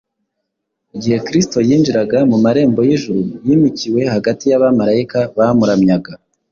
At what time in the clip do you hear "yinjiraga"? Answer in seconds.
1.67-2.17